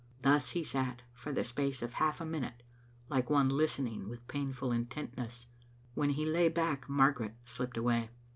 [0.23, 2.63] Thus he sat, for the space of half a min ute,
[3.07, 5.45] like one listening with painful intentness.
[5.93, 8.09] When he lay back Margaret slipped away.